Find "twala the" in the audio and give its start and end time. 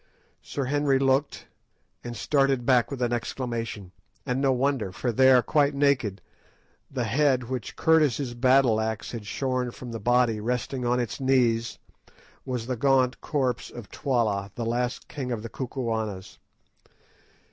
13.91-14.65